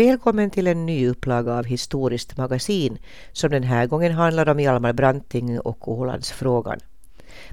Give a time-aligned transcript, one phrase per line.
[0.00, 2.98] Välkommen till en ny upplaga av Historiskt magasin
[3.32, 6.78] som den här gången handlar om Hjalmar Branting och Ålandsfrågan.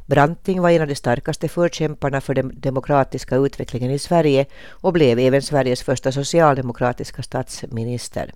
[0.06, 5.20] Branting var en av de starkaste förkämparna för den demokratiska utvecklingen i Sverige och blev
[5.20, 8.34] även Sveriges första socialdemokratiska statsminister.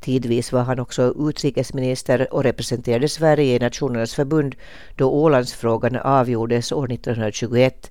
[0.00, 4.54] Tidvis var han också utrikesminister och representerade Sverige i Nationernas förbund
[4.96, 7.90] då Ålandsfrågan avgjordes år 1921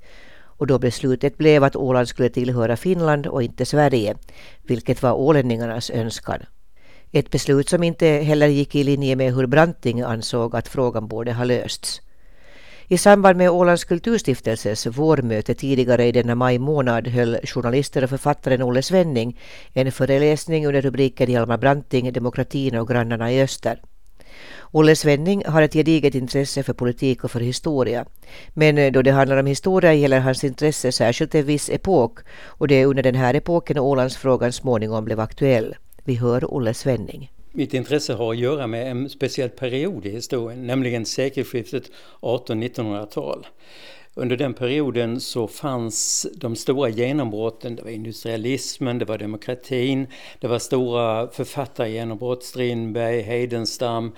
[0.59, 4.15] och då beslutet blev att Åland skulle tillhöra Finland och inte Sverige,
[4.63, 6.39] vilket var ålänningarnas önskan.
[7.11, 11.33] Ett beslut som inte heller gick i linje med hur Branting ansåg att frågan borde
[11.33, 12.01] ha lösts.
[12.87, 18.61] I samband med Ålands kulturstiftelses vårmöte tidigare i denna maj månad höll journalisten och författaren
[18.61, 19.39] Olle Svenning
[19.73, 23.81] en föreläsning under rubriken Hjalmar Branting, demokratin och grannarna i öster.
[24.71, 28.05] Olle Svenning har ett gediget intresse för politik och för historia.
[28.53, 32.67] Men eh, då det handlar om historia gäller hans intresse särskilt en viss epok och
[32.67, 35.75] det är under den här epoken Ålandsfrågan småningom blev aktuell.
[36.03, 37.31] Vi hör Olle Svenning.
[37.51, 41.83] Mitt intresse har att göra med en speciell period i historien, nämligen sekelskiftet
[42.21, 43.47] 1800-1900-tal.
[44.19, 50.07] Under den perioden så fanns de stora genombrotten, det var industrialismen, det var demokratin,
[50.39, 54.11] det var stora författargenombrott, Strindberg, Heidenstam,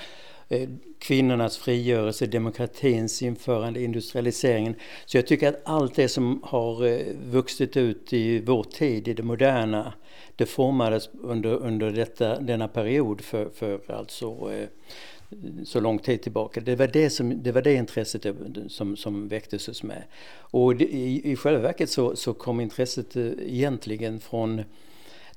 [0.50, 4.76] eh, kvinnornas frigörelse, demokratins införande, industrialiseringen.
[5.06, 7.00] Så jag tycker att allt det som har eh,
[7.32, 9.94] vuxit ut i vår tid, i det moderna,
[10.36, 14.68] det formades under, under detta, denna period för, för alltså eh,
[15.66, 16.62] så lång tid tillbaka.
[16.62, 18.26] Det var det, som, det, var det intresset
[18.68, 20.08] som, som väcktes hos mig.
[20.34, 24.64] Och det, i, i själva verket så, så kom intresset eh, egentligen från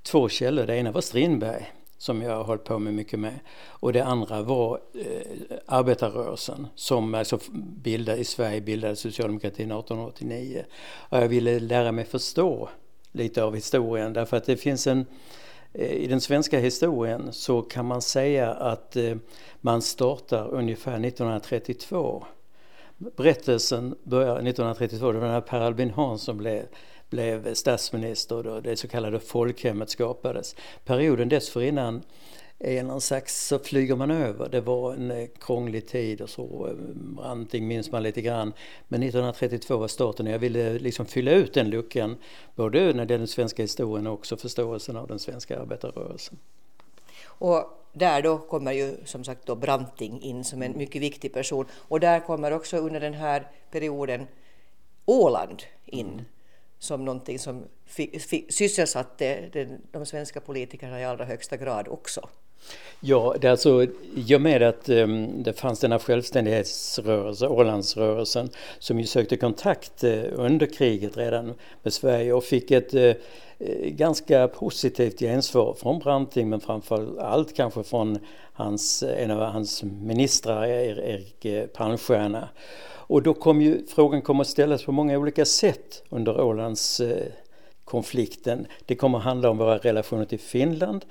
[0.03, 0.67] två källor.
[0.67, 3.41] Det ena var Strindberg som jag har hållit på med mycket med.
[3.67, 7.39] Och det andra var eh, arbetarrörelsen som alltså
[7.83, 10.65] bildade, i Sverige bildade socialdemokratin 1889.
[10.95, 12.69] Och jag ville lära mig förstå
[13.13, 15.05] lite av historien därför att det finns en eh,
[15.75, 19.17] Eh, i den svenska historien så kan man säga att eh,
[19.61, 22.25] man startar ungefär 1932.
[22.97, 26.67] Berättelsen börjar 1932, det var när Per Albin Hansson blev,
[27.11, 30.57] blev statsminister och det så kallade folkhemmet skapades.
[30.85, 32.03] Perioden dessförinnan
[32.65, 34.49] är någon slags, så flyger man över.
[34.49, 36.77] Det var en eh, krånglig tid och så.
[36.95, 38.53] Branting minns man lite grann.
[38.89, 42.17] Men 1932 var starten och jag ville liksom fylla ut den luckan.
[42.55, 46.39] Både när det gäller den svenska historien och också förståelsen av den svenska arbetarrörelsen.
[47.25, 51.67] Och där då kommer ju som sagt då Branting in som en mycket viktig person.
[51.73, 54.27] Och där kommer också under den här perioden
[55.05, 56.07] Åland in.
[56.07, 56.25] Mm
[56.85, 57.65] som någonting som
[58.49, 59.51] sysselsatte
[59.93, 62.29] de svenska politikerna i allra högsta grad också.
[63.07, 69.01] Ja, det är alltså i och med att um, det fanns denna självständighetsrörelse, Ålandsrörelsen, som
[69.01, 73.13] ju sökte kontakt uh, under kriget redan med Sverige och fick ett uh,
[73.85, 78.19] ganska positivt gensvar från Branting men framför allt kanske från
[78.53, 82.49] hans, en av hans ministrar, Erik Palmstierna.
[83.07, 87.01] Och då kom ju frågan kom att ställas på många olika sätt under Ålands
[87.85, 88.67] konflikten.
[88.87, 91.05] Det kommer att handla om våra relationer till Finland,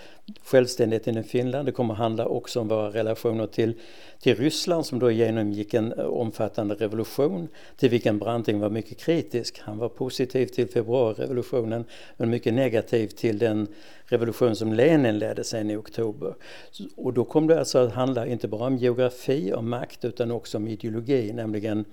[0.43, 1.67] självständigheten i Finland.
[1.67, 3.73] Det kommer att handla också om våra relationer till,
[4.19, 7.47] till Ryssland som då genomgick en eh, omfattande revolution
[7.77, 9.59] till vilken Branting var mycket kritisk.
[9.59, 11.85] Han var positiv till februarirevolutionen
[12.17, 13.67] men mycket negativ till den
[14.05, 16.35] revolution som Lenin ledde sen i oktober.
[16.95, 20.57] Och då kom det alltså att handla inte bara om geografi och makt utan också
[20.57, 21.85] om ideologi, nämligen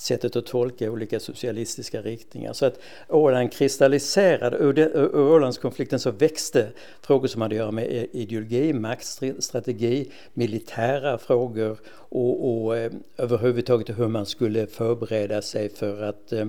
[0.00, 2.52] sättet att tolka olika socialistiska riktningar.
[2.52, 6.68] Så att Åland kristalliserade, ur Ålandskonflikten så växte
[7.02, 14.08] frågor som hade att göra med ideologi, maktstrategi, militära frågor och, och eh, överhuvudtaget hur
[14.08, 16.46] man skulle förbereda sig för att eh,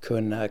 [0.00, 0.48] kunna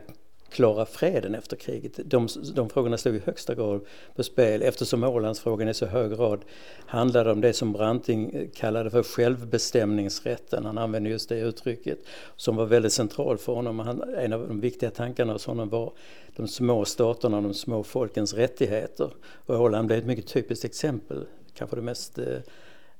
[0.52, 2.00] klara freden efter kriget.
[2.04, 3.80] De, de frågorna stod i högsta grad
[4.14, 6.44] på spel eftersom Ålandsfrågan i så hög grad
[6.86, 10.64] handlade om det som Branting eh, kallade för självbestämningsrätten.
[10.64, 11.98] Han använde just det uttrycket
[12.36, 13.78] som var väldigt central för honom.
[13.78, 15.92] Han, en av de viktiga tankarna hos honom var
[16.36, 19.10] de små staterna och de små folkens rättigheter.
[19.46, 22.38] Och Åland blev ett mycket typiskt exempel, kanske det mest eh,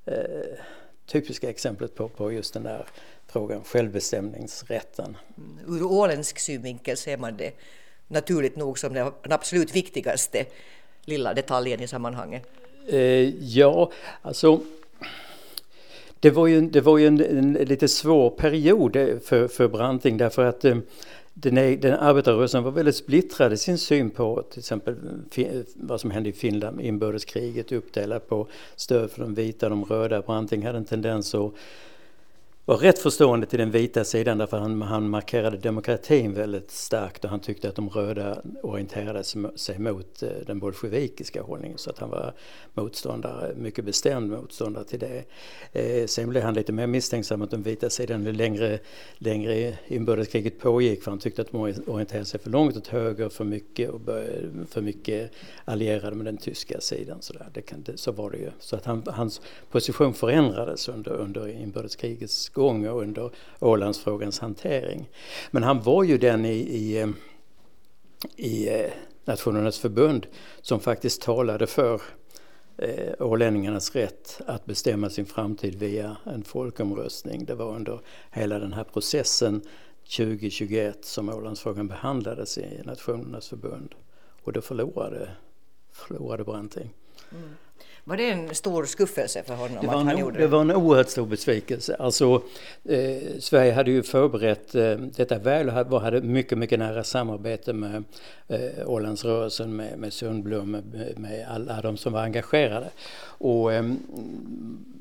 [0.05, 0.59] eh
[1.07, 2.87] typiska exemplet på, på just den där
[3.27, 5.17] frågan, självbestämningsrätten.
[5.37, 5.77] Mm.
[5.77, 7.55] Ur åländsk synvinkel ser man det
[8.09, 10.45] naturligt nog som den absolut viktigaste
[11.05, 12.43] lilla detaljen i sammanhanget.
[12.89, 12.99] Eh,
[13.45, 13.91] ja,
[14.23, 14.61] alltså
[16.21, 18.93] det var ju, det var ju en, en lite svår period
[19.25, 20.77] för, för Branting därför att eh,
[21.35, 24.97] den, den arbetarrörelsen var väldigt splittrad i sin syn på till exempel
[25.75, 30.23] vad som hände i Finland, inbördeskriget uppdelat på stöd för de vita och de röda.
[30.23, 31.55] Branting hade en tendens att
[32.65, 37.31] var rätt förstående till den vita sidan därför han, han markerade demokratin väldigt starkt och
[37.31, 39.25] han tyckte att de röda orienterade
[39.57, 42.35] sig mot eh, den bolsjevikiska hållningen så att han var
[42.75, 45.25] motståndare, mycket bestämd motståndare till det.
[45.73, 48.79] Eh, sen blev han lite mer misstänksam mot den vita sidan ju längre,
[49.15, 53.45] längre inbördeskriget pågick för han tyckte att de orienterade sig för långt åt höger, för
[53.45, 54.01] mycket, och
[54.69, 55.31] för mycket
[55.65, 57.23] allierade med den tyska sidan.
[57.23, 57.49] Så, där.
[57.55, 58.51] Det kan, det, så var det ju.
[58.59, 65.09] Så att han, hans position förändrades under, under inbördeskrigets gång under Ålandsfrågans hantering.
[65.51, 67.09] Men han var ju den i, i, eh,
[68.37, 68.91] i eh,
[69.25, 70.27] Nationernas förbund
[70.61, 72.03] som faktiskt talade för
[72.77, 77.45] eh, ålänningarnas rätt att bestämma sin framtid via en folkomröstning.
[77.45, 78.01] Det var under
[78.31, 79.63] hela den här processen
[80.17, 83.95] 2021 som Ålandsfrågan behandlades i Nationernas förbund.
[84.43, 85.31] Och då förlorade,
[85.93, 86.91] förlorade Branting.
[87.31, 87.51] Mm.
[88.05, 89.79] Var det en stor skuffelse för honom?
[89.81, 91.97] Det att han en, gjorde det var en oerhört stor besvikelse.
[91.99, 92.43] Alltså,
[92.85, 98.05] eh, Sverige hade ju förberett eh, detta väl och hade mycket, mycket nära samarbete med
[98.49, 102.91] eh, Ålandsrörelsen, med, med Sundblom, med, med alla de som var engagerade.
[103.25, 103.93] Och eh,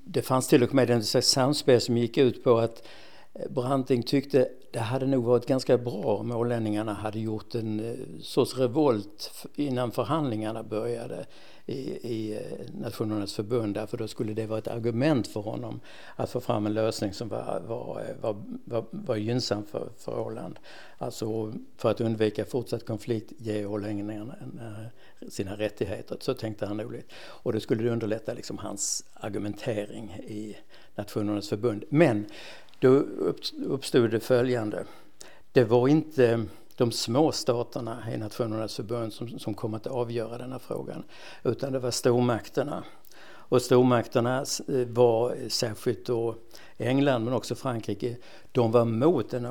[0.06, 2.88] det fanns till och med en samspel som gick ut på att
[3.50, 8.57] Branting tyckte det hade nog varit ganska bra om ålänningarna hade gjort en eh, sorts
[8.57, 11.25] revolt innan förhandlingarna började
[11.66, 11.80] i,
[12.13, 15.80] i eh, Nationernas förbund därför då skulle det vara ett argument för honom
[16.16, 20.19] att få fram en lösning som var, var, eh, var, var, var gynnsam för, för
[20.19, 20.60] Åland.
[20.98, 24.36] Alltså för att undvika fortsatt konflikt ge ålänningarna
[25.30, 26.18] sina rättigheter.
[26.19, 27.01] Så tänkte han nog.
[27.24, 30.57] Och det skulle underlätta liksom hans argumentering i
[30.95, 31.84] Nationernas förbund.
[31.89, 32.25] Men
[32.81, 32.89] då
[33.66, 34.86] uppstod det följande.
[35.51, 36.45] Det var inte
[36.78, 41.04] de små staterna i Nationernas förbund som, som kom att avgöra denna frågan
[41.44, 42.83] utan det var stormakterna.
[43.24, 46.36] Och stormakterna eh, var särskilt då
[46.78, 48.18] England men också Frankrike,
[48.51, 49.45] de var mot den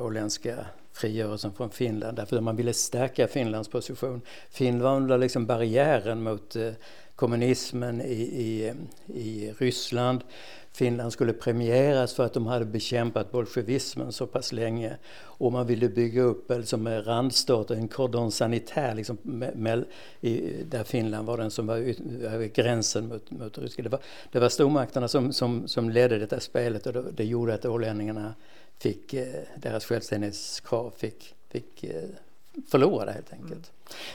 [0.00, 4.20] åländska frigörelsen från Finland därför att man ville stärka Finlands position.
[4.50, 6.72] Finland var liksom barriären mot eh,
[7.16, 8.72] kommunismen i, i,
[9.06, 10.24] i Ryssland.
[10.74, 14.96] Finland skulle premieras för att de hade bekämpat bolsjevismen så pass länge.
[15.20, 19.84] Och man ville bygga upp liksom, randstater, en cordon sanitär liksom, med,
[20.20, 21.76] i, där Finland var den som var
[22.22, 23.86] över gränsen mot, mot Ryssland.
[23.86, 24.00] Det var,
[24.32, 28.34] det var stormakterna som, som, som ledde detta spelet och det, det gjorde att ålänningarna
[28.78, 29.26] fick, eh,
[29.56, 32.08] deras självständighetskrav fick, fick eh,
[32.70, 33.50] förlorade helt enkelt.
[33.50, 33.62] Mm.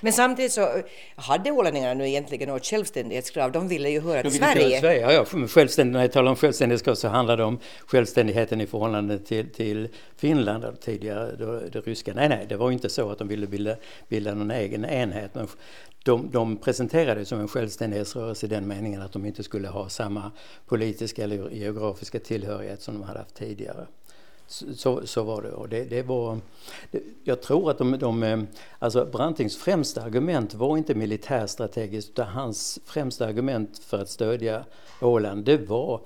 [0.01, 0.81] Men samtidigt så
[1.15, 3.51] hade ålänningarna nu egentligen något självständighetskrav.
[3.51, 4.79] De ville ju höra till Sverige.
[4.79, 5.01] Sverige.
[5.01, 5.47] Ja, ja.
[5.47, 9.87] Självständig, när jag talar om självständighetskrav så handlar det om självständigheten i förhållande till, till
[10.17, 12.13] Finland och tidigare det, det ryska.
[12.13, 13.75] Nej, nej, det var inte så att de ville bilda,
[14.07, 15.35] bilda någon egen enhet.
[15.35, 15.47] Men
[16.03, 20.31] de, de presenterade som en självständighetsrörelse i den meningen att de inte skulle ha samma
[20.65, 23.87] politiska eller geografiska tillhörighet som de hade haft tidigare.
[24.47, 25.51] Så, så var det.
[25.51, 26.39] Och det, det var,
[26.91, 28.39] det, jag tror att de, de, eh,
[28.79, 34.65] alltså Brantings främsta argument var inte militärstrategiskt utan hans främsta argument för att stödja
[35.01, 36.01] Åland det var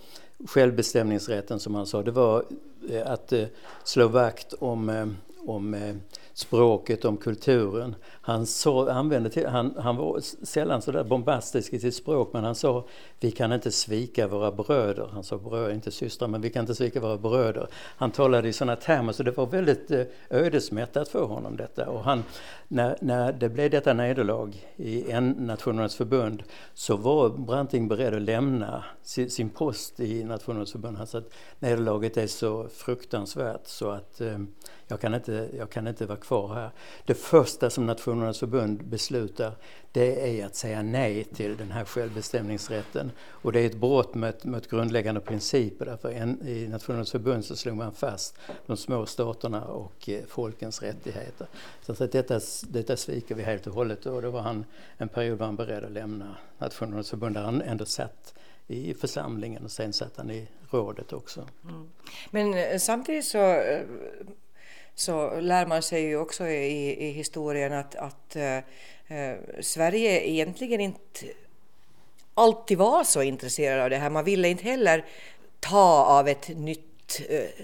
[0.48, 2.04] självbestämningsrätten som han sa.
[2.04, 2.46] Det var
[2.90, 3.46] eh, att eh,
[3.84, 5.16] slå vakt om,
[5.46, 6.00] om
[6.34, 7.96] språket, om kulturen.
[8.24, 12.44] Han, så, använde till, han, han var sällan så där bombastisk i sitt språk men
[12.44, 12.86] han sa
[13.20, 15.10] vi kan inte svika våra bröder.
[15.14, 17.68] Han sa bröder, inte systrar, men vi kan inte svika våra bröder.
[17.74, 21.90] Han talade i sådana termer så det var väldigt eh, ödesmättat för honom detta.
[21.90, 22.24] Och han,
[22.68, 28.22] när, när det blev detta nederlag i en Nationernas förbund så var Branting beredd att
[28.22, 30.98] lämna sin, sin post i Nationernas förbund.
[30.98, 34.38] Han sa att nederlaget är så fruktansvärt så att eh,
[34.88, 36.70] jag, kan inte, jag kan inte vara kvar här.
[37.06, 39.56] Det första som Nationernas förbund beslutar
[39.92, 43.12] det är att säga nej till den här självbestämningsrätten.
[43.30, 45.86] Och det är ett brott mot, mot grundläggande principer.
[45.86, 50.82] Därför en, I Nationernas förbund så slog man fast de små staterna och eh, folkens
[50.82, 51.48] rättigheter.
[51.82, 54.66] Så att detta, detta sviker vi helt och hållet och då var han
[54.98, 58.34] en period var han beredd att lämna Nationernas förbund där han ändå satt
[58.68, 61.48] i församlingen och sen satt han i rådet också.
[61.64, 61.90] Mm.
[62.32, 63.82] Men eh, samtidigt så eh,
[64.96, 68.58] så lär man sig ju också i, i historien att, att eh,
[69.08, 71.26] eh Sverige egentligen inte
[72.34, 74.10] alltid var så intresserad av det här.
[74.10, 75.06] Man ville inte heller
[75.60, 76.91] ta av ett nytt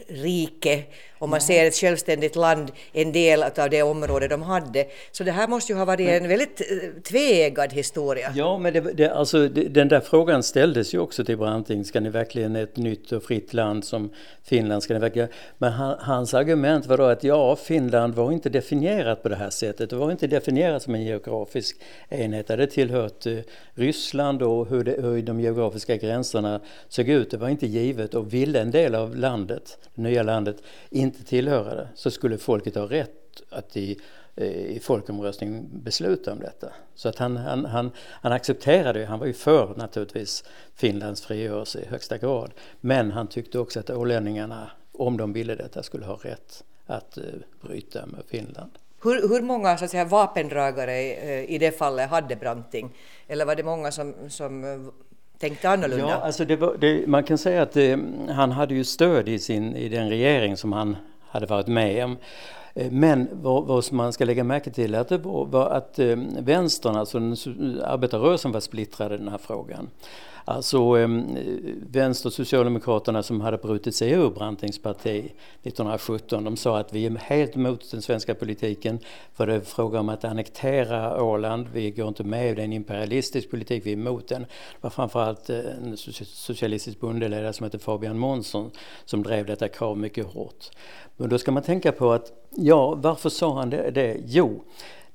[0.07, 0.83] rike,
[1.19, 4.85] om man ser ett självständigt land, en del av det område de hade.
[5.11, 8.33] Så det här måste ju ha varit en väldigt eh, tveeggad historia.
[8.35, 11.85] Ja, men det, det, alltså, det, den där frågan ställdes ju också till Branting.
[11.85, 14.09] Ska ni verkligen ett nytt och fritt land som
[14.43, 14.83] Finland?
[14.83, 15.29] Ska ni verkligen?
[15.57, 19.49] Men han, hans argument var då att ja, Finland var inte definierat på det här
[19.49, 19.89] sättet.
[19.89, 21.77] Det var inte definierat som en geografisk
[22.09, 22.47] enhet.
[22.47, 23.37] Det hade tillhört eh,
[23.73, 27.31] Ryssland och hur, hur de geografiska gränserna såg ut.
[27.31, 31.23] Det var inte givet och ville en del av landet landet, det nya landet, inte
[31.23, 33.99] tillhöra det så skulle folket ha rätt att i,
[34.35, 36.73] eh, i folkomröstning besluta om detta.
[36.95, 37.91] Så att han, han, han,
[38.21, 40.43] han accepterade, han var ju för naturligtvis
[40.75, 42.51] Finlands frigörelse i högsta grad.
[42.81, 47.23] Men han tyckte också att ålänningarna, om de ville detta, skulle ha rätt att uh,
[47.61, 48.71] bryta med Finland.
[49.03, 52.95] Hur, hur många så att säga, vapendragare i, eh, i det fallet hade Branting?
[53.27, 54.91] Eller var det många som, som
[55.39, 56.09] tänkte annorlunda?
[56.09, 57.97] Ja, alltså det var, det, man kan säga att eh,
[58.29, 60.97] han hade ju stöd i, sin, i den regering som han
[61.29, 62.17] hade varit med om.
[62.73, 65.99] Eh, men vad, vad man ska lägga märke till är att, det var, var att
[65.99, 69.89] eh, vänstern, alltså den, arbetarrörelsen var splittrad i den här frågan.
[70.49, 71.07] Alltså eh,
[71.89, 75.31] Vänster Socialdemokraterna som hade brutit sig ur Brantings parti
[75.63, 78.99] 1917, de sa att vi är helt emot den svenska politiken
[79.33, 82.73] för det är fråga om att annektera Åland, vi går inte med, det är en
[82.73, 84.41] imperialistisk politik, vi är emot den.
[84.41, 84.47] Det
[84.81, 88.71] var framförallt eh, en socialistisk bondeledare som hette Fabian Månsson
[89.05, 90.69] som drev detta krav mycket hårt.
[91.17, 93.91] Men då ska man tänka på att, ja varför sa han det?
[93.91, 94.17] det?
[94.25, 94.63] Jo,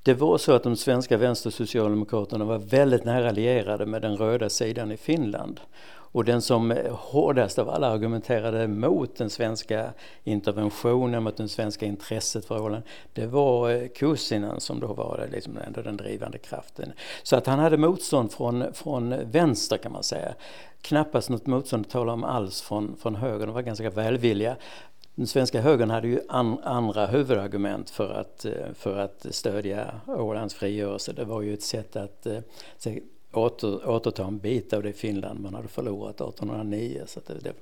[0.02, 4.92] det var så att de svenska vänstersocialdemokraterna var väldigt nära allierade med den röda sidan
[4.92, 5.60] i Finland.
[6.14, 9.90] Och den som hårdast av alla argumenterade mot den svenska
[10.24, 12.82] interventionen, mot det svenska intresset för Åland,
[13.12, 13.88] det var eh,
[14.58, 16.92] som då var liksom ändå den drivande kraften.
[17.22, 20.34] Så att han hade motstånd från, från vänster kan man säga.
[20.80, 24.56] Knappast något motstånd att tala om alls från, från höger, de var ganska välvilliga.
[25.14, 30.54] Den svenska högern hade ju an, andra huvudargument för att, eh, för att stödja Ålands
[30.54, 31.12] frigörelse.
[31.12, 32.40] Det var ju ett sätt att eh,
[33.32, 37.02] åter, återta en bit av det Finland man hade förlorat 1809.
[37.06, 37.52] Så det, det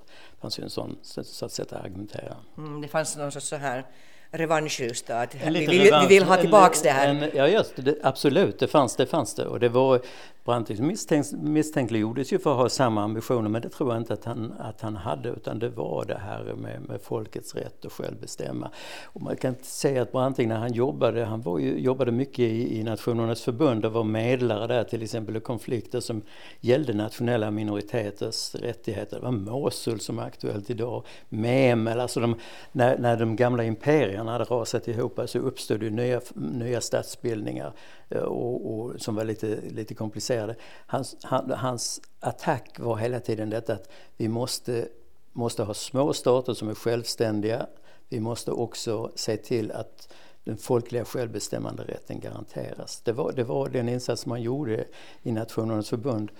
[0.41, 2.37] fanns ju en sån så att sätt att argumentera.
[2.59, 3.87] Mm, det fanns någon sorts så här
[4.33, 7.09] revanschlust att vi, vi, vi, vill ha tillbaks det här.
[7.09, 9.07] En, ja just det, absolut, det fanns det.
[9.07, 9.47] Fanns det.
[9.47, 10.01] Och det var,
[10.45, 14.25] Branting misstänk, misstänkliggjordes ju för att ha samma ambitioner men det tror jag inte att
[14.25, 18.21] han, att han hade utan det var det här med, med folkets rätt att själv
[18.21, 18.71] bestämma.
[19.05, 22.79] Och man kan säga att Branting när han jobbade, han var ju, jobbade mycket i,
[22.79, 26.23] i Nationernas förbund och var medlare där till exempel i konflikter som
[26.61, 29.17] gällde nationella minoriteters rättigheter.
[29.17, 32.37] Det var Mosul som är aktuellt idag, Memel, alltså de,
[32.73, 37.73] när, när de gamla imperierna hade rasat ihop så uppstod det nya, nya statsbildningar
[38.09, 40.57] eh, och, och, som var lite, lite komplicerade.
[40.87, 44.89] Hans, han, hans attack var hela tiden detta att vi måste,
[45.33, 47.67] måste ha små stater som är självständiga.
[48.09, 50.13] Vi måste också se till att
[50.45, 53.01] den folkliga självbestämmanderätten garanteras.
[53.01, 54.85] Det var, det var den insats man gjorde
[55.23, 56.31] i Nationernas förbund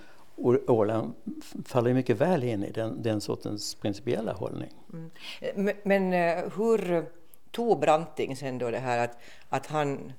[0.41, 1.13] och Åland
[1.65, 4.71] faller mycket väl in i den, den sortens principiella hållning.
[4.93, 5.11] Mm.
[5.41, 7.05] Eh, men, men eh, hur
[7.51, 10.13] tog Branting sen då det här att, att han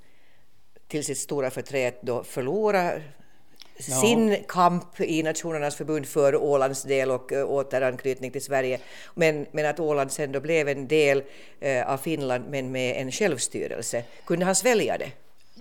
[0.87, 3.95] till sitt stora förtret då förlora ja.
[4.01, 8.79] sin kamp i Nationernas förbund för Ålands del och uh, återanknytning till Sverige.
[9.15, 11.17] Men, men att Åland sen då blev en del
[11.65, 14.03] uh, av Finland men med en självstyrelse.
[14.25, 15.11] Kunde han svälja det?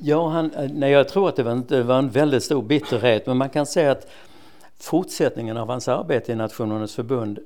[0.02, 2.62] Ja, han, eh, nej, jag tror att det var, en, det var en väldigt stor
[2.62, 4.06] bitterhet men man kan säga att
[4.78, 7.38] fortsättningen av hans arbete i Nationernas förbund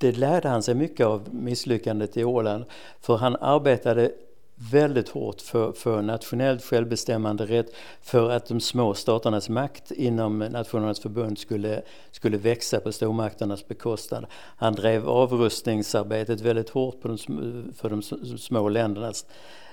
[0.00, 2.64] det lärde han sig mycket av misslyckandet i Åland
[3.00, 4.12] för han arbetade
[4.70, 11.00] väldigt hårt för, för nationellt självbestämmande rätt för att de små staternas makt inom Nationernas
[11.00, 14.26] förbund skulle, skulle växa på stormakternas bekostnad.
[14.56, 17.18] Han drev avrustningsarbetet väldigt hårt på de,
[17.76, 18.02] för de
[18.38, 19.26] små ländernas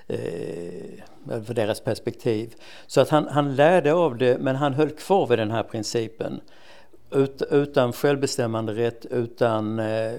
[0.07, 2.55] eh, för deras perspektiv.
[2.87, 6.41] Så att han, han lärde av det men han höll kvar vid den här principen.
[7.11, 10.13] Ut, utan självbestämmande rätt, utan eh,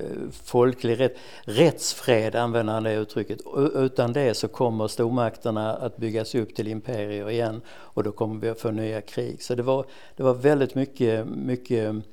[0.44, 3.38] folklig rätt, rättsfred använder han det uttrycket.
[3.74, 8.48] Utan det så kommer stormakterna att byggas upp till imperier igen och då kommer vi
[8.48, 9.42] att få nya krig.
[9.42, 12.04] Så det var, det var väldigt mycket, mycket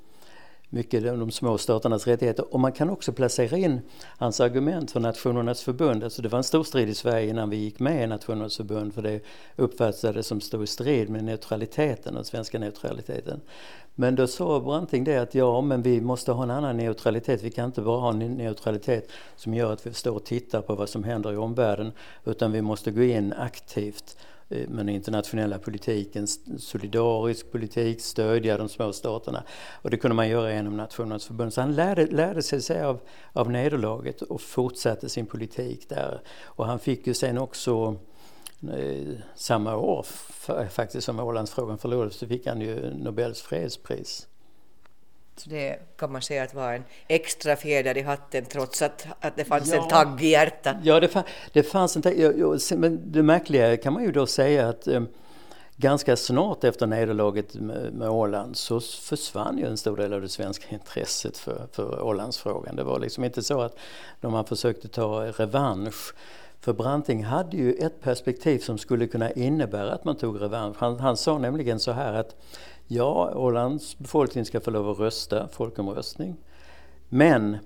[0.75, 2.53] mycket de små staternas rättigheter.
[2.53, 3.81] Och man kan också placera in
[4.17, 6.03] hans argument för Nationernas förbund.
[6.03, 8.93] Alltså det var en stor strid i Sverige innan vi gick med i Nationernas förbund
[8.93, 9.19] för det
[9.55, 13.41] uppfattades som stor strid med neutraliteten, den svenska neutraliteten.
[13.95, 17.43] Men då sa Branting det att ja, men vi måste ha en annan neutralitet.
[17.43, 20.75] Vi kan inte bara ha en neutralitet som gör att vi står och tittar på
[20.75, 21.91] vad som händer i omvärlden
[22.25, 24.17] utan vi måste gå in aktivt
[24.49, 29.43] eh, med den internationella politiken, solidarisk politik, stödja de små staterna.
[29.81, 31.53] Och det kunde man göra genom Nationernas förbund.
[31.53, 32.99] Så han lärde, lärde sig av,
[33.33, 36.21] av nederlaget och fortsatte sin politik där.
[36.43, 37.95] Och han fick ju sen också
[39.35, 40.05] samma år
[40.69, 44.27] faktiskt som Ålandsfrågan förlorades så fick han ju Nobels fredspris.
[45.37, 49.35] Så det kan man säga att var en extra fjäder i hatten trots att, att
[49.35, 50.75] det fanns ja, en tagg i hjärtat.
[50.83, 52.15] Ja, det, fann, det fanns en tagg.
[52.75, 55.07] Men det märkliga kan man ju då säga att um,
[55.77, 60.29] ganska snart efter nederlaget med, med Åland så försvann ju en stor del av det
[60.29, 62.75] svenska intresset för, för Ålandsfrågan.
[62.75, 63.77] Det var liksom inte så att
[64.21, 66.13] man försökte ta revansch
[66.65, 70.77] för Branting hade ju ett perspektiv som skulle kunna innebära att man tog revansch.
[70.79, 72.35] Han, han sa nämligen så här att
[72.87, 76.35] ja, Ålands befolkning ska få lov att rösta, folkomröstning.
[77.09, 77.57] Men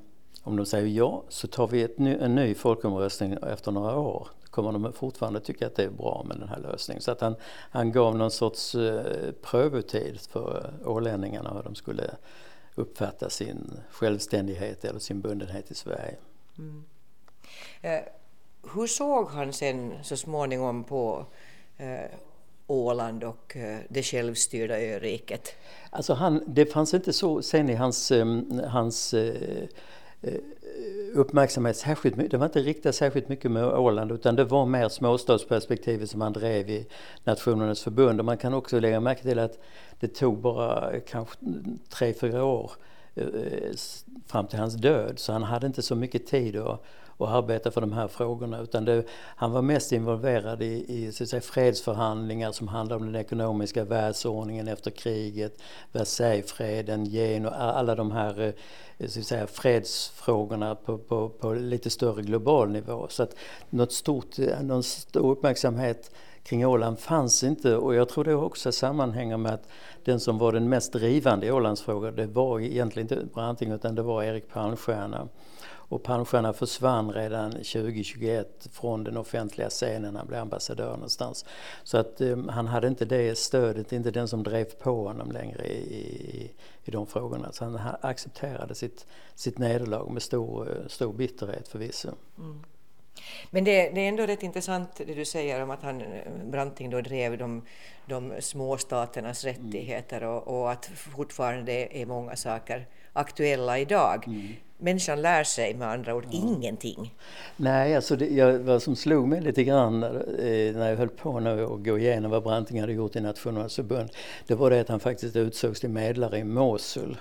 [0.43, 4.27] om de säger ja så tar vi ett ny, en ny folkomröstning efter några år.
[4.49, 7.01] Kommer de fortfarande tycka att det är bra med den här lösningen.
[7.01, 7.35] Så att han,
[7.71, 12.11] han gav någon sorts eh, prövotid för eh, ålänningarna hur de skulle
[12.75, 16.15] uppfatta sin självständighet eller sin bundenhet i Sverige.
[16.57, 16.83] Mm.
[17.81, 17.99] Eh,
[18.73, 21.25] hur såg han sen så småningom på
[21.77, 22.11] eh,
[22.67, 25.55] Åland och eh, det självstyrda öriket?
[25.89, 29.33] Alltså han, det fanns inte så sen i hans, um, hans uh,
[31.13, 34.89] uppmärksamhet särskilt mycket, det var inte riktat särskilt mycket med Åland utan det var mer
[34.89, 36.87] småstadsperspektivet som han drev i
[37.23, 39.59] Nationernas förbund och man kan också lägga märke till att
[39.99, 41.37] det tog bara kanske
[41.89, 42.71] tre, fyra år
[43.15, 43.25] eh,
[44.27, 46.83] fram till hans död så han hade inte så mycket tid att
[47.19, 49.03] och arbeta för de här frågorna utan det,
[49.35, 53.83] han var mest involverad i, i så att säga, fredsförhandlingar som handlade om den ekonomiska
[53.83, 55.61] världsordningen efter kriget,
[55.91, 58.53] Versaillesfreden, Gen och alla de här
[58.97, 63.07] eh, så att säga, fredsfrågorna på, på, på lite större global nivå.
[63.09, 63.35] Så att
[63.69, 66.11] något stort, eh, någon stor uppmärksamhet
[66.43, 69.67] kring Åland fanns inte och jag tror det också sammanhänger med att
[70.03, 74.01] den som var den mest drivande i Ålandsfrågan det var egentligen inte Branting utan det
[74.01, 75.27] var Erik Palmstierna.
[75.89, 81.45] Och Palmstierna försvann redan 2021 från den offentliga scenen, han blev ambassadör någonstans.
[81.83, 85.67] Så att um, han hade inte det stödet, inte den som drev på honom längre
[85.67, 86.51] i, i,
[86.83, 87.51] i de frågorna.
[87.51, 89.05] Så han accepterade sitt,
[89.35, 92.09] sitt nederlag med stor, stor bitterhet förvisso.
[92.37, 92.63] Mm.
[93.51, 96.03] Men det, det, är ändå rätt intressant det du säger om att han,
[96.43, 97.61] Branting då drev de,
[98.05, 99.55] de små staternas mm.
[99.55, 104.27] rättigheter och, och, att fortfarande är många saker aktuella idag.
[104.27, 104.47] Mm.
[104.77, 106.39] Människan lär sig med andra ord ja.
[106.47, 107.15] ingenting.
[107.57, 111.39] Nej, alltså det, jag, vad som slog mig lite grann eh, när jag höll på
[111.39, 114.09] nu att gå igenom vad Branting hade gjort i Nationernas förbund,
[114.47, 117.17] det var det att han faktiskt utsågs till medlare i Mosul.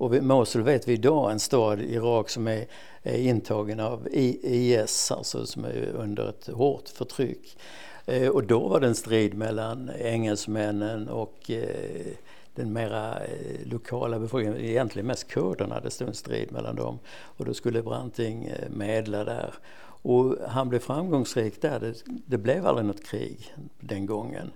[0.00, 2.66] Och Mosul vet vi idag en stad i Irak som är,
[3.02, 7.56] är intagen av IS, alltså som är under ett hårt förtryck.
[8.06, 12.12] Eh, och då var det en strid mellan engelsmännen och eh,
[12.60, 16.98] den mera eh, lokala befolkningen, egentligen mest kurderna, det stod en strid mellan dem.
[17.08, 19.54] Och då skulle Branting eh, medla där.
[20.02, 21.94] Och han blev framgångsrik där, det,
[22.26, 24.50] det blev aldrig något krig den gången.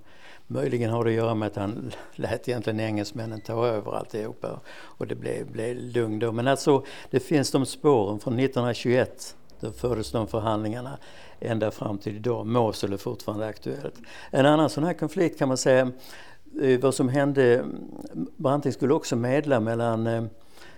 [0.46, 5.06] Möjligen har det att göra med att han lät egentligen engelsmännen ta över alltihopa och
[5.06, 6.32] det blev, blev lugn då.
[6.32, 10.98] Men alltså, det finns de spåren från 1921 då fördes de förhandlingarna
[11.40, 12.46] ända fram till idag.
[12.46, 13.94] Mosul är fortfarande aktuellt.
[14.30, 15.92] En annan sån här konflikt kan man säga
[16.62, 17.64] Eh, vad som hände,
[18.36, 20.24] Branting skulle också medla mellan eh,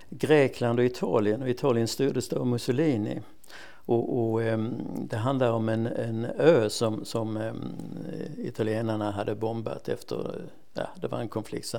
[0.09, 3.21] Grekland och Italien och Italien styrdes då av Mussolini.
[3.69, 4.75] Och, och ehm,
[5.09, 7.73] det handlar om en, en ö som, som ehm,
[8.37, 10.41] italienarna hade bombat efter eh,
[10.77, 11.75] ja, det var en konflikt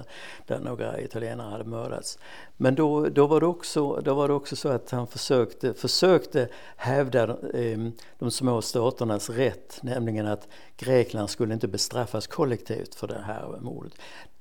[0.47, 2.19] där några italienare hade mördats.
[2.57, 6.49] Men då, då, var det också, då var det också så att han försökte, försökte
[6.77, 7.23] hävda
[7.55, 7.79] eh,
[8.19, 13.93] de små staternas rätt, nämligen att Grekland skulle inte bestraffas kollektivt för det här mordet.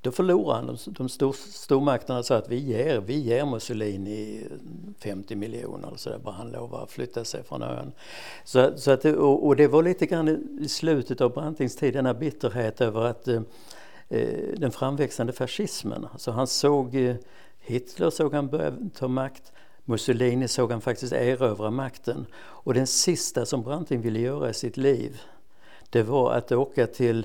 [0.01, 0.65] Då förlorade han.
[0.65, 4.47] De, de stor, stormakterna sa att vi ger, vi ger Mussolini
[4.99, 7.91] 50 miljoner så där, bara han lovar att flytta sig från ön.
[8.43, 12.13] Så, så att, och, och, det var lite grann i slutet av Brantings tid, denna
[12.13, 13.41] bitterhet över att Eh,
[14.09, 16.07] Eh, den framväxande fascismen.
[16.11, 17.15] Alltså han såg eh,
[17.59, 19.51] Hitler såg han börja ta makt,
[19.85, 22.25] Mussolini såg han faktiskt erövra makten.
[22.37, 25.21] Och den sista som Branting ville göra i sitt liv
[25.89, 27.21] det var att åka till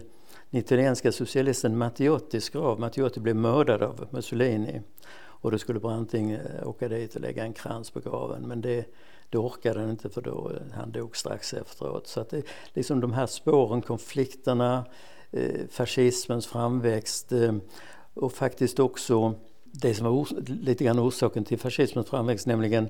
[0.50, 2.80] den italienska socialisten Mattiottis grav.
[2.80, 4.80] Mattiotti blev mördad av Mussolini.
[5.24, 8.42] Och då skulle Branting eh, åka dit och lägga en krans på graven.
[8.42, 8.86] Men det,
[9.30, 12.06] det orkade han inte för då, han dog strax efteråt.
[12.06, 12.42] Så att det,
[12.72, 15.21] liksom de här spåren, konflikterna, Eh,
[15.70, 17.54] fascismens framväxt eh,
[18.14, 22.88] och faktiskt också det som var lite grann orsaken till fascismens framväxt, nämligen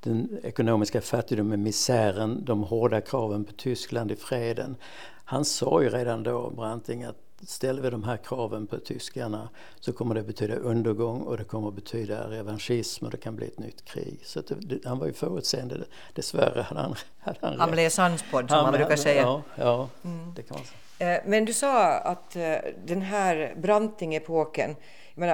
[0.00, 4.76] den ekonomiska fattigdomen, misären, de hårda kraven på Tyskland i freden.
[5.24, 7.16] Han sa ju redan då, Branting, att
[7.46, 9.48] ställer vi de här kraven på tyskarna
[9.80, 13.58] så kommer det betyda undergång och det kommer betyda revanschism och det kan bli ett
[13.58, 14.20] nytt krig.
[14.24, 15.84] Så det, han var ju förutseende.
[16.12, 19.22] Dessvärre hade han, hade han Han blev sannspådd som han, man brukar säga.
[19.22, 20.34] Ja, ja mm.
[20.34, 20.78] det kan man säga.
[20.98, 24.76] Eh, men du sa att eh, den här Branting-epoken,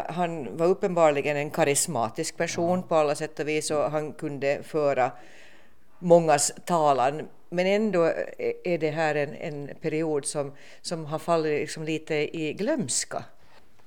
[0.08, 5.10] han var uppenbarligen en karismatisk person på alla sätt och vis och han kunde föra
[5.98, 7.28] mångas talan.
[7.50, 8.04] men ändå
[8.64, 13.24] är det här en, en period som, som har fallit liksom lite i glömska.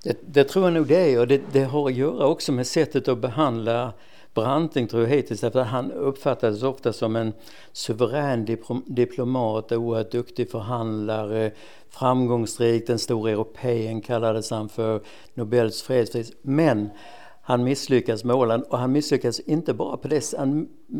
[0.03, 2.67] Det, det, tror jag nog det är och det, det, har att göra också med
[2.67, 3.93] sättet att behandla
[4.33, 7.33] Branting tror jag hittills, därför att han uppfattades ofta som en
[7.71, 8.45] suverän
[8.85, 11.51] diplomat, oerhört duktig förhandlare,
[11.89, 15.01] framgångsrik, den stora europeen kallades han för
[15.33, 16.31] Nobels fredspris.
[16.41, 16.89] Men
[17.41, 20.33] han misslyckades med Åland och han misslyckades inte bara på det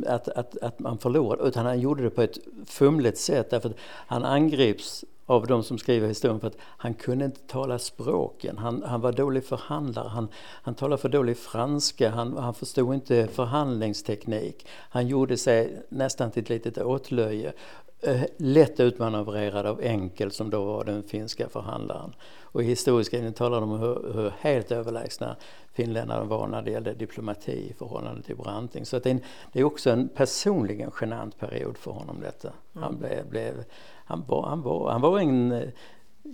[0.07, 3.75] att, att, att man förlorade utan han gjorde det på ett fumligt sätt därför att
[4.07, 8.57] han angrips av de som skriver historien för att han kunde inte tala språken.
[8.57, 13.27] Han, han var dålig förhandlare, han, han talade för dålig franska, han, han förstod inte
[13.27, 14.67] förhandlingsteknik.
[14.89, 17.53] Han gjorde sig nästan till ett litet åtlöje.
[18.05, 22.15] Eh, lätt utmanövrerad av Enkel som då var den finska förhandlaren.
[22.41, 25.35] Och i historieskrivningen talar de om hur, hur helt överlägsna
[25.73, 28.85] finländarna var när det gällde diplomati i förhållande till Branting.
[28.85, 29.21] Så det är, en,
[29.53, 32.53] det är också en personligen genant period för honom detta.
[32.73, 32.99] Han mm.
[32.99, 33.63] blev, blev
[34.13, 35.69] han var, han var, han var en eh,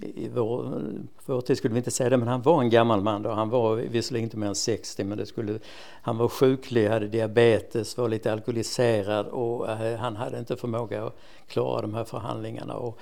[0.02, 0.82] i vår,
[1.26, 3.32] vår tid skulle vi inte säga det, men han var en gammal man då.
[3.32, 5.60] Han var visserligen inte mer än 60 men det skulle,
[6.02, 11.16] han var sjuklig, hade diabetes, var lite alkoholiserad och eh, han hade inte förmåga att
[11.48, 12.74] klara de här förhandlingarna.
[12.74, 13.00] Och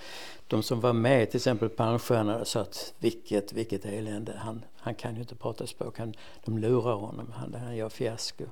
[0.48, 5.16] de som var med, till exempel pensionärerna, sa att vilket, vilket elände, han, han kan
[5.16, 6.13] ju inte prata språk, han,
[6.46, 8.44] de lurar honom, han, han gör fiasko.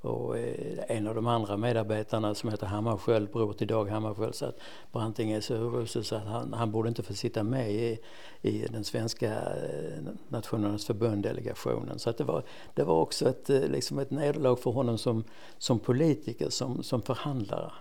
[0.00, 4.46] Och eh, en av de andra medarbetarna som heter Hammarskjöld, bror till Dag Hammarskjöld, sa
[4.46, 4.60] att
[4.92, 7.98] Branting är så urusel så att han, han borde inte få sitta med i,
[8.42, 11.98] i den svenska eh, Nationernas förbund-delegationen.
[11.98, 12.42] Så att det, var,
[12.74, 15.24] det var också ett, eh, liksom ett nederlag för honom som,
[15.58, 17.72] som politiker, som, som förhandlare.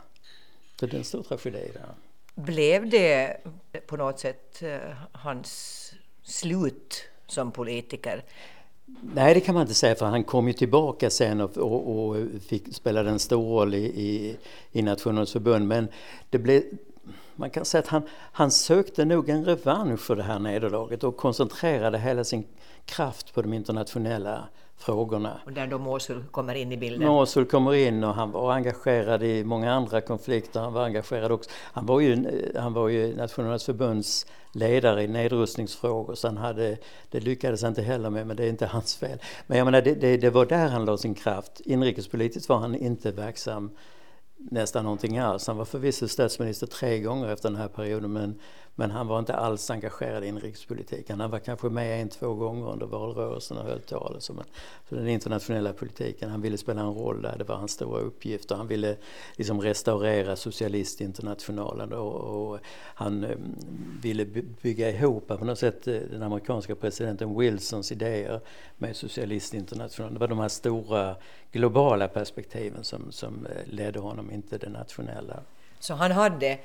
[0.80, 1.72] Så det är en stor tragedi.
[1.74, 1.94] Där.
[2.36, 3.38] Blev det
[3.88, 4.64] på något sätt
[5.12, 8.24] hans slut som politiker?
[9.02, 12.16] Nej, det kan man inte säga för han kom ju tillbaka sen och, och, och
[12.48, 14.38] fick, spelade en stor roll i, i,
[14.72, 15.68] i Nationens förbund.
[15.68, 15.88] Men
[16.30, 16.64] det blev,
[17.36, 21.18] man kan säga att han, han sökte nog en revansch för det här nederlaget och
[21.18, 22.44] koncentrerade hela sin
[22.86, 24.48] kraft på de internationella
[24.80, 25.42] frågorna.
[25.46, 27.08] Och där då Mosul kommer in i bilden?
[27.08, 30.60] Mosul kommer in och han var engagerad i många andra konflikter.
[30.60, 31.50] Han var engagerad också.
[31.54, 36.78] Han var ju, han var ju Nationernas förbunds ledare i nedrustningsfrågor så han hade,
[37.10, 39.20] det lyckades han inte heller med men det är inte hans fel.
[39.48, 41.60] Men jag menar det, det, det var där han la sin kraft.
[41.60, 43.72] Inrikespolitiskt var han inte verksam
[44.38, 45.48] nästan någonting alls.
[45.48, 48.40] Han var förvisso statsminister tre gånger efter den här perioden men
[48.80, 51.20] men han var inte alls engagerad i inrikespolitiken.
[51.20, 54.16] Han var kanske med en, två gånger under valrörelsen och höll tal.
[54.20, 54.34] Så,
[54.90, 58.52] så den internationella politiken, han ville spela en roll där, det var hans stora uppgift.
[58.52, 58.96] Och han ville
[59.36, 62.60] liksom restaurera socialistinternationalen och, och
[62.96, 63.56] han um,
[64.02, 64.26] ville
[64.62, 68.42] bygga ihop på något sätt eh, den amerikanska presidenten Wilsons idéer
[68.78, 70.14] med socialistinternationalen.
[70.14, 71.16] Det var de här stora
[71.52, 75.40] globala perspektiven som, som eh, ledde honom, inte det nationella.
[75.80, 76.60] Så han hade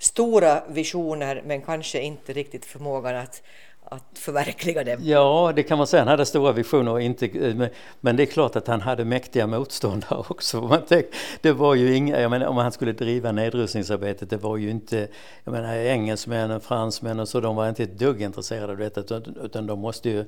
[0.00, 3.42] stora visioner men kanske inte riktigt förmågan att,
[3.84, 4.98] att förverkliga dem.
[5.02, 6.00] Ja, det kan man säga.
[6.00, 7.68] Han hade stora visioner och inte, eh,
[8.00, 10.60] men det är klart att han hade mäktiga motståndare också.
[10.60, 14.56] Man tänkte, det var ju inga, jag menar, om han skulle driva nedrustningsarbetet, det var
[14.56, 15.08] ju inte,
[15.44, 19.36] jag menar engelsmännen, fransmännen och så, de var inte ett dugg intresserade av detta utan,
[19.42, 20.24] utan de måste ju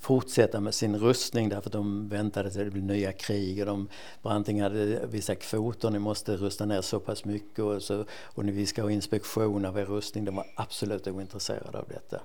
[0.00, 3.66] fortsätta med sin rustning därför att de väntade sig att det blev nya krig och
[3.66, 3.88] de,
[4.22, 8.66] Branting hade vissa kvoter, ni måste rusta ner så pass mycket och, så, och vi
[8.66, 10.24] ska ha inspektion av er rustning.
[10.24, 12.20] De var absolut ointresserade av detta.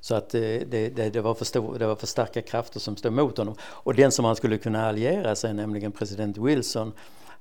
[0.00, 2.96] Så att eh, det, det, det, var för stor, det var för starka krafter som
[2.96, 3.54] stod mot honom.
[3.62, 6.92] Och den som han skulle kunna alliera sig, nämligen president Wilson,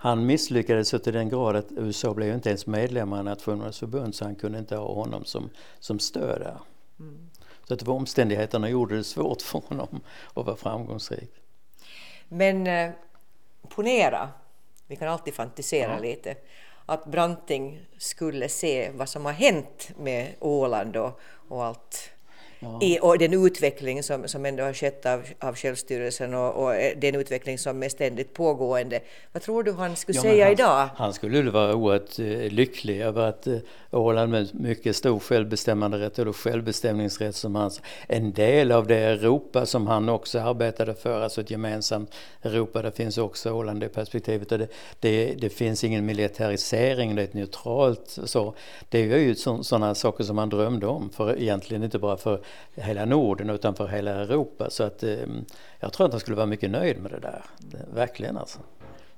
[0.01, 4.15] han misslyckades så till den grad att USA blev inte ens medlemmar i Nationernas förbund
[4.15, 5.49] så han kunde inte ha honom som,
[5.79, 6.59] som stöd där.
[6.99, 7.28] Mm.
[7.69, 10.01] Så att omständigheterna gjorde det svårt för honom
[10.33, 11.31] att vara framgångsrik.
[12.27, 12.91] Men eh,
[13.69, 14.29] ponera,
[14.87, 15.99] vi kan alltid fantisera ja.
[15.99, 16.35] lite,
[16.85, 22.09] att Branting skulle se vad som har hänt med Åland och, och allt
[22.61, 22.79] Ja.
[22.81, 27.15] I, och den utveckling som, som ändå har skett av, av självstyrelsen och, och den
[27.15, 28.99] utveckling som är ständigt pågående.
[29.31, 30.89] Vad tror du han skulle ja, säga han, idag?
[30.95, 33.59] Han skulle vara oerhört uh, lycklig över att uh,
[33.91, 39.87] Åland med mycket stor självbestämmanderätt eller självbestämningsrätt som hans, en del av det Europa som
[39.87, 44.51] han också arbetade för, alltså ett gemensamt Europa, där finns också Åland i perspektivet.
[44.51, 44.67] Och det,
[44.99, 48.53] det, det finns ingen militarisering, det är ett neutralt så.
[48.89, 52.41] Det är ju sådana saker som han drömde om, för egentligen inte bara för
[52.75, 54.69] hela Norden utan för hela Europa.
[54.69, 55.17] Så att, eh,
[55.79, 57.43] jag tror att han skulle vara mycket nöjd med det där.
[57.93, 58.59] Verkligen alltså.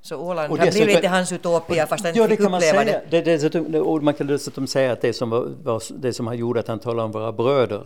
[0.01, 3.01] Så Åland har blivit lite hans utopia fast han ja, fick uppleva säga.
[3.09, 3.21] det.
[3.21, 3.49] det.
[3.49, 6.57] det och man kan dessutom säga att det som, var, var, det som har gjort
[6.57, 7.83] att han talar om våra bröder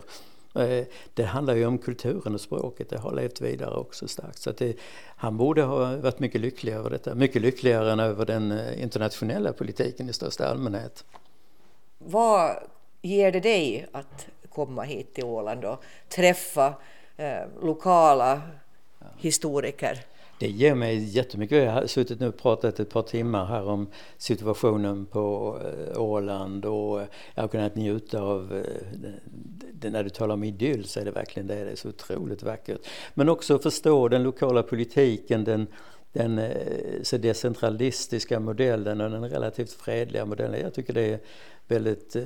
[0.56, 4.38] Eh, det handlar ju om kulturen och språket, det har levt vidare också starkt.
[4.38, 4.76] Så det,
[5.16, 9.52] han borde ha varit mycket lyckligare över detta, mycket lyckligare än över den eh, internationella
[9.52, 11.04] politiken i största allmänhet.
[11.98, 12.56] Vad
[13.02, 16.74] ger det dig att komma hit till Åland och träffa
[17.16, 18.42] eh, lokala
[19.16, 20.00] historiker?
[20.38, 21.64] Det ger mig jättemycket.
[21.64, 23.86] Jag har suttit nu och pratat ett par timmar här om
[24.18, 27.00] situationen på eh, Åland och
[27.34, 29.10] jag har kunnat njuta av eh,
[29.72, 32.42] det, när du talar om idyll så är det verkligen det, det är så otroligt
[32.42, 32.80] vackert.
[33.14, 35.66] Men också förstå den lokala politiken, den,
[36.12, 40.60] den eh, så decentralistiska modellen och den relativt fredliga modellen.
[40.60, 41.20] Jag tycker det är
[41.68, 42.22] väldigt eh,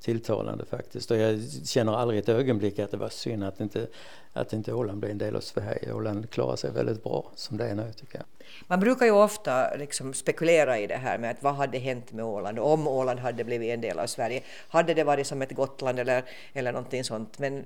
[0.00, 1.10] tilltalande faktiskt.
[1.10, 3.86] Och jag känner aldrig ett ögonblick att det var synd att inte,
[4.32, 5.92] att inte Åland blev en del av Sverige.
[5.92, 8.26] Åland klarar sig väldigt bra som det är nu tycker jag.
[8.66, 12.24] Man brukar ju ofta liksom spekulera i det här med att vad hade hänt med
[12.24, 14.42] Åland om Åland hade blivit en del av Sverige.
[14.68, 17.38] Hade det varit som ett Gotland eller, eller någonting sånt.
[17.38, 17.64] Men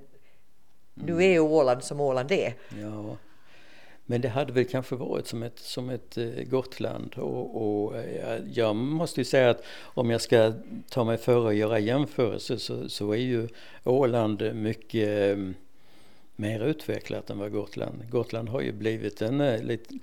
[0.93, 2.53] nu är ju Åland som Åland är.
[2.81, 3.17] Ja.
[4.11, 8.43] Men det hade väl kanske varit som ett, som ett eh, Gotland och, eh, och
[8.53, 10.53] jag måste ju säga att om jag ska
[10.89, 13.47] ta mig före att göra jämförelser så, så är ju
[13.83, 15.51] Åland mycket eh,
[16.35, 18.09] mer utvecklat än vad Gotland.
[18.09, 19.93] Gotland har ju blivit en lite,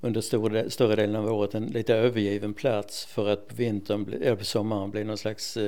[0.00, 4.36] under stor, större delen av året en lite övergiven plats för att på vintern, eller
[4.36, 5.58] på sommaren bli någon slags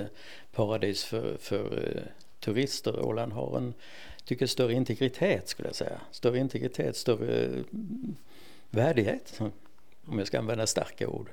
[0.53, 1.93] paradis för, för
[2.41, 3.07] turister.
[3.07, 3.75] Åland har en
[4.25, 6.01] tycker större integritet skulle jag säga.
[6.11, 8.17] Större integritet, större mm,
[8.71, 9.41] värdighet.
[10.07, 11.31] Om jag ska använda starka ord.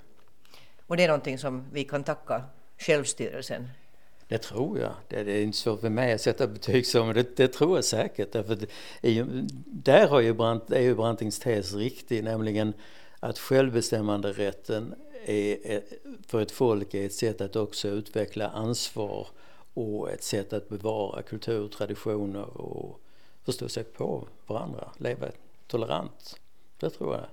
[0.87, 2.43] Och det är någonting som vi kan tacka
[2.77, 3.67] självstyrelsen
[4.29, 4.93] det tror jag.
[5.07, 7.85] Det är inte svårt för mig att sätta betyg som, men det, det tror jag
[7.85, 8.31] säkert.
[8.31, 8.57] Därför
[9.01, 9.25] ju,
[9.65, 12.73] där har ju Brant, är ju Brantings tes riktig, nämligen
[13.19, 15.81] att självbestämmanderätten är,
[16.27, 19.27] för ett folk är ett sätt att också utveckla ansvar
[19.79, 22.99] och ett sätt att bevara kultur, traditioner och
[23.45, 25.27] förstå sig på varandra, leva
[25.67, 26.39] tolerant.
[26.79, 27.25] Det tror jag.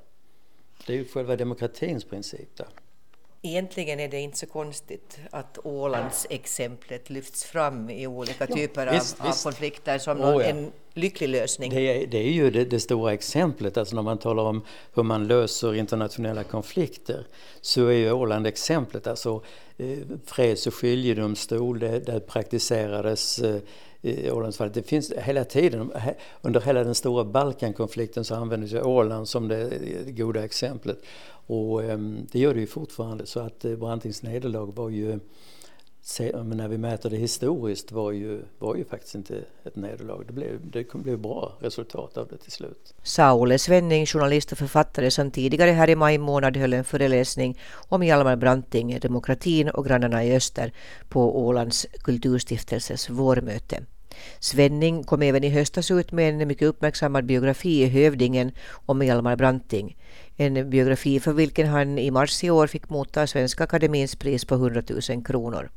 [0.87, 2.67] Det är ju själva demokratins princip där.
[3.43, 8.93] Egentligen är det inte så konstigt att Ålands exemplet lyfts fram i olika ja, typer
[8.93, 9.47] visst, av, visst.
[9.47, 10.43] av, konflikter som oh, ja.
[10.43, 11.71] en lycklig lösning.
[11.71, 15.03] Det är, det är ju det, det, stora exemplet, alltså när man talar om hur
[15.03, 17.27] man löser internationella konflikter
[17.61, 19.07] så är ju Åland exemplet.
[19.07, 19.43] Alltså
[19.79, 23.61] Eh, freds och skiljedomstol, det, det praktiserades eh,
[24.03, 24.75] i Ålandsfallet.
[24.75, 25.93] Det finns hela tiden,
[26.43, 31.03] under hela den stora Balkankonflikten så användes ju Åland som det eh, goda exemplet.
[31.47, 35.19] Och ehm, det gör det ju fortfarande så att Brantings nederlag var ju
[36.45, 40.25] när vi mäter det historiskt var ju, var ju faktiskt inte ett nederlag.
[40.27, 42.95] Det blev, det blev bra resultat av det till slut.
[43.03, 48.03] Saule Svenning, journalist och författare som tidigare här i maj månad höll en föreläsning om
[48.03, 50.73] Hjalmar Branting, demokratin och grannarna i öster
[51.09, 53.83] på Ålands kulturstiftelses vårmöte.
[54.39, 59.37] Svenning kom även i höstas ut med en mycket uppmärksammad biografi i Hövdingen om Hjalmar
[59.37, 59.97] Branting.
[60.37, 64.55] En biografi för vilken han i mars i år fick motta Svenska Akademins pris på
[64.55, 65.71] 100 000 kronor.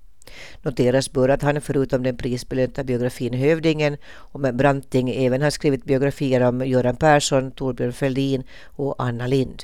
[0.61, 6.41] Noteras bör att han förutom den prisbelönta biografin Hövdingen om Branting även har skrivit biografier
[6.41, 9.63] om Göran Persson, Torbjörn Fälldin och Anna Lind.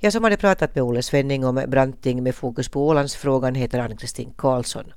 [0.00, 4.32] Jag som hade pratat med Olle Svenning om Branting med fokus på Ålandsfrågan heter Ann-Kristin
[4.36, 4.92] Karlsson.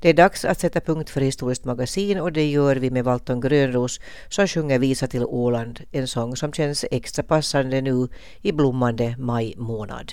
[0.00, 3.40] Det är dags att sätta punkt för Historiskt magasin och det gör vi med Valton
[3.40, 8.08] Grönros som sjunger Visa till Åland, en sång som känns extra passande nu
[8.42, 10.12] i blommande maj månad.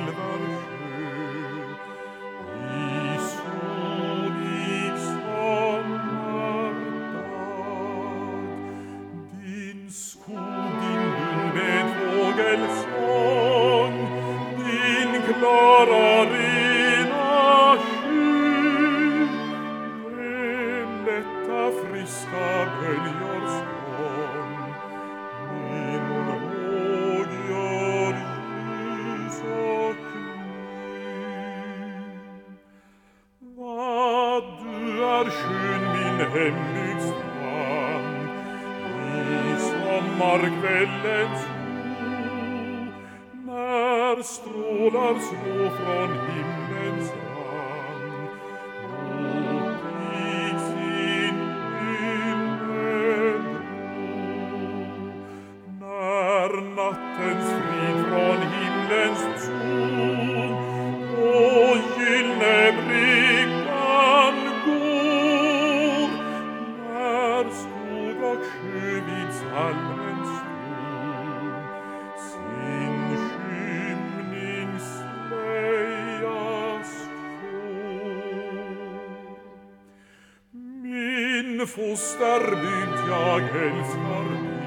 [81.75, 84.61] fosterbygd jag älskar mig.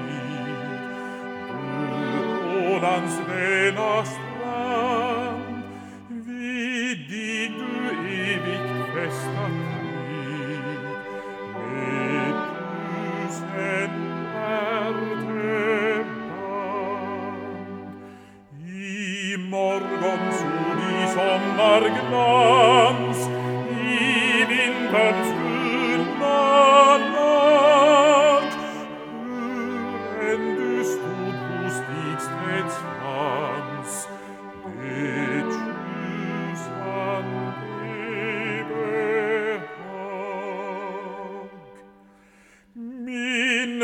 [2.13, 3.84] Du Ålands väna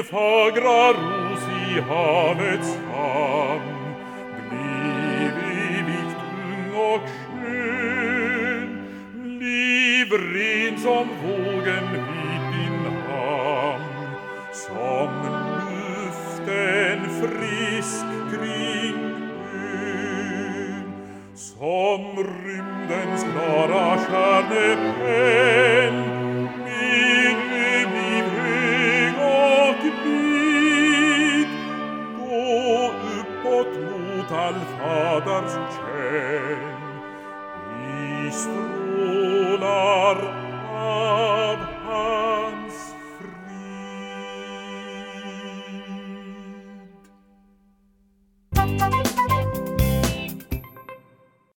[0.01, 3.61] in fagra rusi havet sam,
[4.49, 8.69] blivi vichtung och skön,
[9.39, 14.17] bliv ren som vågen vid din hamn,
[14.53, 15.11] som
[15.59, 18.99] luften frisk kring
[19.55, 20.93] ön,
[21.35, 24.90] som rymdens klara stjärne